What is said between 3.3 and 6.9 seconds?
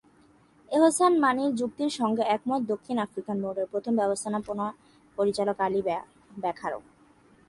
বোর্ডের প্রথম ব্যবস্থাপনা পরিচালক আলী ব্যাখারও।